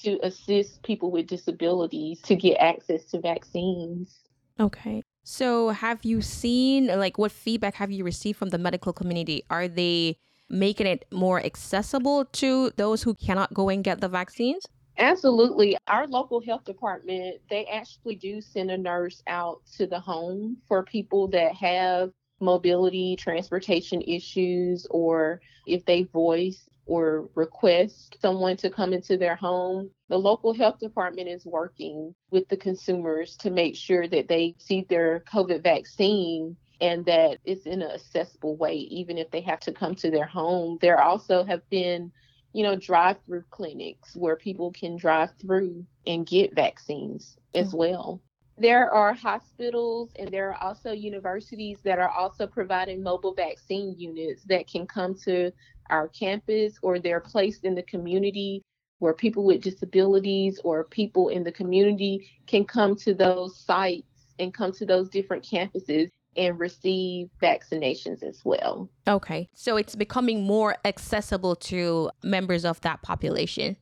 to 0.04 0.20
assist 0.24 0.84
people 0.84 1.12
with 1.12 1.28
disabilities 1.28 2.22
to 2.22 2.36
get 2.36 2.58
access 2.58 3.06
to 3.06 3.20
vaccines. 3.20 4.20
Okay. 4.60 5.02
So, 5.24 5.70
have 5.70 6.06
you 6.06 6.22
seen, 6.22 6.88
like, 6.88 7.18
what 7.18 7.32
feedback 7.32 7.76
have 7.76 7.92
you 7.92 8.04
received 8.04 8.38
from 8.38 8.50
the 8.50 8.60
medical 8.60 8.94
community? 8.94 9.44
Are 9.50 9.68
they 9.68 10.18
making 10.50 10.86
it 10.86 11.06
more 11.12 11.44
accessible 11.44 12.26
to 12.26 12.72
those 12.78 13.02
who 13.02 13.16
cannot 13.16 13.54
go 13.54 13.70
and 13.70 13.84
get 13.84 14.02
the 14.02 14.08
vaccines? 14.08 14.66
Absolutely. 14.98 15.78
Our 15.88 16.08
local 16.08 16.42
health 16.42 16.64
department, 16.64 17.42
they 17.50 17.66
actually 17.66 18.16
do 18.16 18.40
send 18.40 18.72
a 18.72 18.78
nurse 18.78 19.22
out 19.28 19.62
to 19.78 19.88
the 19.88 20.00
home 20.00 20.58
for 20.68 20.84
people 20.84 21.28
that 21.30 21.56
have 21.56 22.12
mobility, 22.40 23.16
transportation 23.16 24.02
issues, 24.02 24.86
or 24.90 25.42
if 25.66 25.86
they 25.86 26.04
voice 26.04 26.70
or 26.86 27.30
request 27.36 28.18
someone 28.22 28.58
to 28.58 28.70
come 28.70 28.94
into 28.94 29.18
their 29.18 29.36
home. 29.36 29.90
The 30.10 30.18
local 30.18 30.54
health 30.54 30.80
department 30.80 31.28
is 31.28 31.46
working 31.46 32.14
with 32.32 32.48
the 32.48 32.58
consumers 32.58 33.36
to 33.38 33.50
make 33.50 33.76
sure 33.76 34.08
that 34.08 34.28
they 34.28 34.56
see 34.60 34.86
their 34.88 35.24
COVID 35.32 35.64
vaccine 35.64 36.56
and 36.82 37.06
that 37.06 37.40
it's 37.46 37.66
in 37.66 37.82
an 37.82 37.92
accessible 37.92 38.56
way, 38.58 38.76
even 38.76 39.18
if 39.18 39.32
they 39.32 39.42
have 39.42 39.62
to 39.62 39.72
come 39.72 39.96
to 39.96 40.12
their 40.12 40.28
home. 40.28 40.78
There 40.82 41.02
also 41.02 41.44
have 41.44 41.68
been 41.70 42.12
you 42.56 42.64
know, 42.64 42.78
drive 42.78 43.18
through 43.26 43.44
clinics 43.50 44.16
where 44.16 44.38
people 44.38 44.72
can 44.72 44.96
drive 44.96 45.30
through 45.42 45.86
and 46.08 46.26
get 46.26 46.56
vaccines 46.56 47.36
as 47.54 47.68
mm-hmm. 47.68 47.78
well. 47.78 48.22
There 48.58 48.90
are 48.94 49.14
hospitals 49.14 50.12
and 50.18 50.30
there 50.30 50.50
are 50.50 50.64
also 50.64 50.92
universities 50.92 51.80
that 51.84 52.00
are 52.00 52.10
also 52.10 52.48
providing 52.48 53.04
mobile 53.04 53.34
vaccine 53.34 53.96
units 53.98 54.44
that 54.46 54.68
can 54.68 54.88
come 54.88 55.14
to 55.26 55.52
our 55.90 56.08
campus 56.08 56.80
or 56.82 57.00
they're 57.00 57.20
placed 57.20 57.66
in 57.66 57.76
the 57.76 57.84
community 57.84 58.64
where 59.00 59.14
people 59.14 59.44
with 59.44 59.62
disabilities 59.62 60.60
or 60.64 60.86
people 60.86 61.30
in 61.30 61.44
the 61.44 61.52
community 61.52 62.30
can 62.48 62.64
come 62.64 62.96
to 62.96 63.14
those 63.14 63.58
sites 63.58 64.34
and 64.40 64.54
come 64.54 64.72
to 64.72 64.86
those 64.86 65.10
different 65.10 65.44
campuses 65.44 66.10
and 66.38 66.60
receive 66.60 67.30
vaccinations 67.42 68.24
as 68.24 68.42
well. 68.44 68.90
Okay. 69.08 69.50
So 69.54 69.78
it's 69.78 69.96
becoming 69.96 70.44
more 70.44 70.78
accessible 70.86 71.56
to 71.58 72.10
members 72.24 72.66
of 72.66 72.80
that 72.82 73.02
population. 73.02 73.78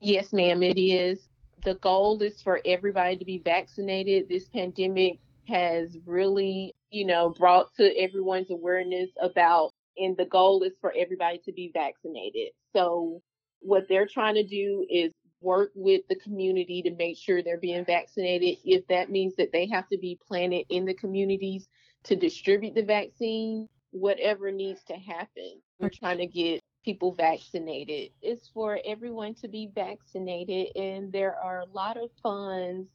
Yes, 0.00 0.32
ma'am, 0.32 0.62
it 0.62 0.78
is. 0.78 1.28
The 1.64 1.74
goal 1.74 2.20
is 2.22 2.42
for 2.42 2.60
everybody 2.64 3.16
to 3.16 3.24
be 3.24 3.38
vaccinated. 3.38 4.28
This 4.28 4.48
pandemic 4.48 5.18
has 5.46 5.96
really, 6.06 6.74
you 6.90 7.06
know, 7.06 7.30
brought 7.30 7.74
to 7.76 7.96
everyone's 7.98 8.50
awareness 8.50 9.10
about, 9.20 9.70
and 9.96 10.16
the 10.16 10.26
goal 10.26 10.62
is 10.62 10.72
for 10.80 10.92
everybody 10.96 11.40
to 11.44 11.52
be 11.52 11.70
vaccinated. 11.72 12.48
So, 12.74 13.22
what 13.60 13.86
they're 13.88 14.08
trying 14.08 14.34
to 14.34 14.46
do 14.46 14.84
is 14.90 15.12
work 15.40 15.70
with 15.74 16.02
the 16.08 16.16
community 16.16 16.82
to 16.82 16.94
make 16.94 17.16
sure 17.16 17.42
they're 17.42 17.58
being 17.58 17.84
vaccinated. 17.84 18.58
If 18.64 18.86
that 18.88 19.10
means 19.10 19.36
that 19.36 19.52
they 19.52 19.66
have 19.66 19.88
to 19.88 19.98
be 19.98 20.18
planted 20.26 20.66
in 20.68 20.84
the 20.84 20.94
communities 20.94 21.68
to 22.04 22.16
distribute 22.16 22.74
the 22.74 22.82
vaccine, 22.82 23.68
whatever 23.90 24.50
needs 24.50 24.82
to 24.84 24.94
happen, 24.94 25.60
we're 25.78 25.90
trying 25.90 26.18
to 26.18 26.26
get 26.26 26.61
people 26.84 27.12
vaccinated. 27.12 28.10
It's 28.20 28.48
for 28.48 28.78
everyone 28.84 29.34
to 29.34 29.48
be 29.48 29.70
vaccinated, 29.74 30.76
and 30.76 31.12
there 31.12 31.36
are 31.36 31.60
a 31.60 31.66
lot 31.66 31.96
of 31.96 32.10
funds 32.22 32.88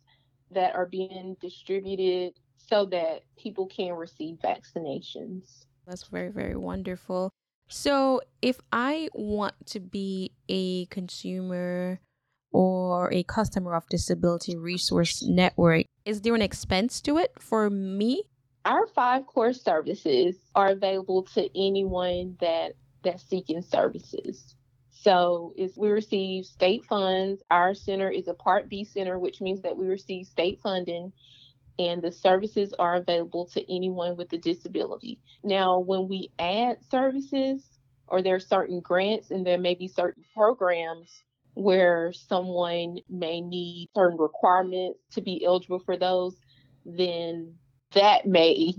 that 0.51 0.75
are 0.75 0.85
being 0.85 1.35
distributed 1.41 2.33
so 2.57 2.85
that 2.85 3.21
people 3.37 3.67
can 3.67 3.93
receive 3.93 4.35
vaccinations. 4.43 5.65
That's 5.85 6.03
very, 6.03 6.29
very 6.29 6.55
wonderful. 6.55 7.31
So, 7.69 8.21
if 8.41 8.59
I 8.71 9.09
want 9.13 9.53
to 9.67 9.79
be 9.79 10.31
a 10.47 10.85
consumer 10.85 11.99
or 12.51 13.11
a 13.13 13.23
customer 13.23 13.75
of 13.75 13.87
Disability 13.89 14.55
Resource 14.55 15.21
Network, 15.23 15.85
is 16.05 16.21
there 16.21 16.35
an 16.35 16.41
expense 16.41 17.01
to 17.01 17.17
it 17.17 17.33
for 17.39 17.69
me? 17.69 18.23
Our 18.63 18.87
five 18.87 19.25
core 19.27 19.53
services 19.53 20.35
are 20.55 20.69
available 20.69 21.23
to 21.33 21.49
anyone 21.57 22.37
that 22.39 22.73
that's 23.07 23.27
seeking 23.27 23.61
services. 23.61 24.55
So 24.91 25.53
we 25.75 25.89
receive 25.89 26.45
state 26.45 26.85
funds, 26.85 27.41
our 27.49 27.73
center 27.73 28.09
is 28.09 28.27
a 28.27 28.33
Part 28.33 28.69
B 28.69 28.83
center, 28.83 29.17
which 29.19 29.41
means 29.41 29.61
that 29.61 29.77
we 29.77 29.87
receive 29.87 30.25
state 30.27 30.59
funding 30.61 31.13
and 31.79 32.01
the 32.01 32.11
services 32.11 32.73
are 32.79 32.95
available 32.95 33.45
to 33.53 33.73
anyone 33.73 34.17
with 34.17 34.33
a 34.33 34.37
disability. 34.37 35.19
Now, 35.43 35.79
when 35.79 36.07
we 36.07 36.31
add 36.39 36.77
services 36.89 37.63
or 38.07 38.21
there 38.21 38.35
are 38.35 38.39
certain 38.39 38.79
grants 38.79 39.31
and 39.31 39.45
there 39.45 39.59
may 39.59 39.75
be 39.75 39.87
certain 39.87 40.23
programs 40.35 41.23
where 41.53 42.13
someone 42.13 42.97
may 43.09 43.41
need 43.41 43.89
certain 43.95 44.17
requirements 44.17 44.99
to 45.11 45.21
be 45.21 45.43
eligible 45.45 45.79
for 45.79 45.97
those, 45.97 46.35
then 46.85 47.53
that 47.93 48.25
may 48.25 48.73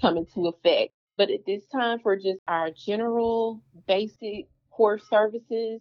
come 0.00 0.16
into 0.16 0.46
effect. 0.46 0.92
But 1.18 1.30
at 1.30 1.44
this 1.44 1.66
time, 1.66 1.98
for 1.98 2.16
just 2.16 2.38
our 2.46 2.70
general 2.70 3.60
basic 3.88 4.46
core 4.70 5.00
services, 5.00 5.80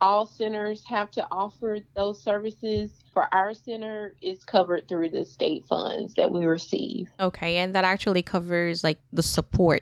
all 0.00 0.26
centers 0.26 0.84
have 0.86 1.10
to 1.12 1.26
offer 1.32 1.78
those 1.96 2.22
services. 2.22 2.92
For 3.12 3.34
our 3.34 3.54
center, 3.54 4.14
it's 4.20 4.44
covered 4.44 4.86
through 4.86 5.08
the 5.08 5.24
state 5.24 5.64
funds 5.66 6.14
that 6.14 6.30
we 6.30 6.44
receive. 6.44 7.08
Okay, 7.18 7.56
and 7.56 7.74
that 7.74 7.84
actually 7.84 8.22
covers 8.22 8.84
like 8.84 8.98
the 9.10 9.22
support. 9.22 9.80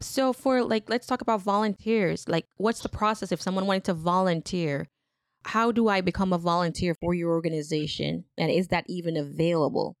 So 0.00 0.32
for 0.32 0.64
like 0.64 0.88
let's 0.88 1.06
talk 1.06 1.20
about 1.20 1.42
volunteers. 1.42 2.26
Like 2.26 2.46
what's 2.56 2.80
the 2.80 2.88
process 2.88 3.30
if 3.30 3.42
someone 3.42 3.66
wanted 3.66 3.84
to 3.84 3.94
volunteer? 3.94 4.88
How 5.44 5.70
do 5.70 5.88
I 5.88 6.00
become 6.00 6.32
a 6.32 6.38
volunteer 6.38 6.94
for 6.94 7.12
your 7.12 7.30
organization? 7.30 8.24
And 8.38 8.50
is 8.50 8.68
that 8.68 8.86
even 8.88 9.18
available? 9.18 9.94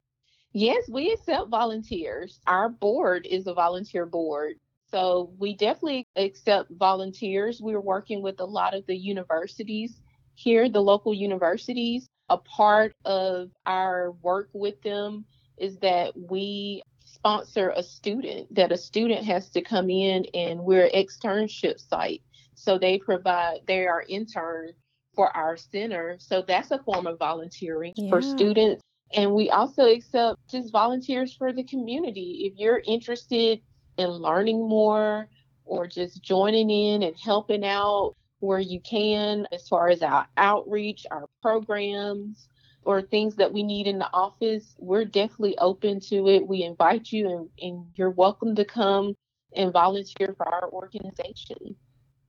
Yes, 0.54 0.88
we 0.88 1.10
accept 1.10 1.48
volunteers. 1.48 2.38
Our 2.46 2.68
board 2.68 3.26
is 3.28 3.48
a 3.48 3.54
volunteer 3.54 4.06
board. 4.06 4.54
So 4.88 5.32
we 5.36 5.56
definitely 5.56 6.06
accept 6.14 6.70
volunteers. 6.70 7.60
We're 7.60 7.80
working 7.80 8.22
with 8.22 8.38
a 8.38 8.44
lot 8.44 8.72
of 8.72 8.86
the 8.86 8.96
universities 8.96 10.00
here, 10.34 10.68
the 10.68 10.80
local 10.80 11.12
universities. 11.12 12.06
A 12.28 12.38
part 12.38 12.94
of 13.04 13.50
our 13.66 14.12
work 14.22 14.48
with 14.52 14.80
them 14.82 15.24
is 15.58 15.76
that 15.78 16.12
we 16.16 16.84
sponsor 17.04 17.72
a 17.74 17.82
student, 17.82 18.54
that 18.54 18.70
a 18.70 18.78
student 18.78 19.24
has 19.24 19.50
to 19.50 19.60
come 19.60 19.90
in 19.90 20.24
and 20.34 20.60
we're 20.60 20.84
an 20.84 20.92
externship 20.94 21.80
site. 21.80 22.22
So 22.54 22.78
they 22.78 22.98
provide, 22.98 23.62
they 23.66 23.88
are 23.88 24.04
intern 24.08 24.70
for 25.16 25.36
our 25.36 25.56
center. 25.56 26.16
So 26.20 26.44
that's 26.46 26.70
a 26.70 26.78
form 26.78 27.08
of 27.08 27.18
volunteering 27.18 27.92
yeah. 27.96 28.08
for 28.08 28.22
students 28.22 28.84
and 29.14 29.32
we 29.32 29.50
also 29.50 29.84
accept 29.84 30.38
just 30.50 30.72
volunteers 30.72 31.34
for 31.34 31.52
the 31.52 31.64
community. 31.64 32.50
If 32.50 32.58
you're 32.58 32.82
interested 32.86 33.60
in 33.96 34.08
learning 34.08 34.68
more 34.68 35.28
or 35.64 35.86
just 35.86 36.22
joining 36.22 36.70
in 36.70 37.02
and 37.02 37.16
helping 37.16 37.64
out 37.64 38.16
where 38.40 38.58
you 38.58 38.80
can, 38.80 39.46
as 39.52 39.68
far 39.68 39.88
as 39.88 40.02
our 40.02 40.26
outreach, 40.36 41.06
our 41.10 41.26
programs, 41.40 42.48
or 42.82 43.00
things 43.00 43.36
that 43.36 43.52
we 43.52 43.62
need 43.62 43.86
in 43.86 43.98
the 43.98 44.12
office, 44.12 44.74
we're 44.78 45.06
definitely 45.06 45.56
open 45.58 46.00
to 46.00 46.28
it. 46.28 46.46
We 46.46 46.64
invite 46.64 47.10
you, 47.10 47.30
and, 47.30 47.48
and 47.62 47.86
you're 47.94 48.10
welcome 48.10 48.54
to 48.56 48.64
come 48.64 49.14
and 49.56 49.72
volunteer 49.72 50.34
for 50.36 50.46
our 50.46 50.68
organization. 50.70 51.76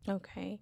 Okay 0.08 0.60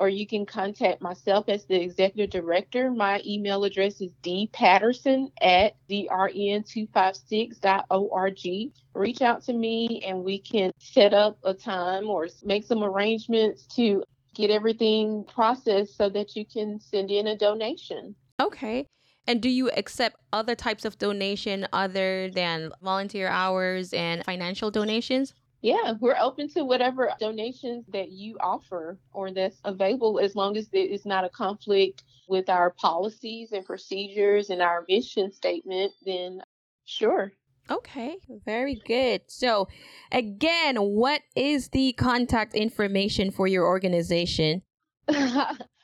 or 0.00 0.08
you 0.08 0.26
can 0.26 0.46
contact 0.46 1.02
myself 1.02 1.48
as 1.48 1.66
the 1.66 1.78
executive 1.80 2.30
director. 2.30 2.90
My 2.90 3.20
email 3.26 3.64
address 3.64 4.00
is 4.00 4.12
dpatterson 4.22 5.32
at 5.40 5.74
drn256.org. 5.90 8.72
Reach 8.94 9.22
out 9.22 9.42
to 9.42 9.52
me 9.52 10.04
and 10.06 10.22
we 10.24 10.38
can 10.38 10.70
set 10.78 11.12
up 11.12 11.36
a 11.44 11.52
time 11.52 12.08
or 12.08 12.28
make 12.44 12.64
some 12.64 12.84
arrangements 12.84 13.66
to 13.74 14.04
get 14.34 14.50
everything 14.50 15.24
processed 15.24 15.96
so 15.96 16.08
that 16.08 16.36
you 16.36 16.46
can 16.46 16.78
send 16.80 17.10
in 17.10 17.26
a 17.26 17.36
donation. 17.36 18.14
Okay. 18.40 18.86
And 19.28 19.42
do 19.42 19.50
you 19.50 19.70
accept 19.76 20.16
other 20.32 20.54
types 20.54 20.86
of 20.86 20.98
donation 20.98 21.68
other 21.74 22.30
than 22.30 22.72
volunteer 22.82 23.28
hours 23.28 23.92
and 23.92 24.24
financial 24.24 24.70
donations? 24.70 25.34
Yeah, 25.60 25.92
we're 26.00 26.16
open 26.18 26.48
to 26.54 26.64
whatever 26.64 27.10
donations 27.20 27.84
that 27.92 28.10
you 28.10 28.38
offer 28.40 28.98
or 29.12 29.30
that's 29.30 29.58
available 29.66 30.18
as 30.18 30.34
long 30.34 30.56
as 30.56 30.70
it 30.72 30.90
is 30.90 31.04
not 31.04 31.26
a 31.26 31.28
conflict 31.28 32.04
with 32.26 32.48
our 32.48 32.70
policies 32.70 33.52
and 33.52 33.66
procedures 33.66 34.48
and 34.48 34.62
our 34.62 34.86
mission 34.88 35.30
statement, 35.30 35.92
then 36.06 36.40
sure. 36.86 37.32
Okay, 37.70 38.16
very 38.46 38.80
good. 38.86 39.20
So, 39.26 39.68
again, 40.10 40.76
what 40.76 41.20
is 41.36 41.68
the 41.68 41.92
contact 41.92 42.54
information 42.54 43.30
for 43.30 43.46
your 43.46 43.66
organization? 43.66 44.62